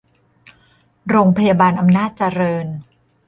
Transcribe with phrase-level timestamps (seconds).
[1.09, 2.67] โรงพยาบาลอำนาจเจริญ